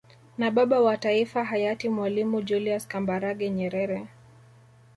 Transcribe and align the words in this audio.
Na 0.37 0.51
Baba 0.51 0.79
wa 0.81 0.97
Taifa 0.97 1.43
hayati 1.43 1.89
Mwalimu 1.89 2.41
Julius 2.41 2.87
Kambarage 2.87 3.49
Nyerere 3.49 4.07